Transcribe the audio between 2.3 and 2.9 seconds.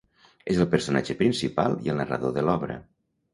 de l'obra.